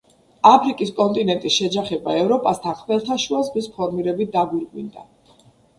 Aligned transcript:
აფრიკის 0.51 0.93
კონტინენტის 0.99 1.57
შეჯახება 1.59 2.17
ევროპასთან 2.23 2.79
ხმელთაშუა 2.83 3.45
ზღვის 3.51 3.73
ფორმირებით 3.79 4.37
დაგვირგვინდა. 4.39 5.09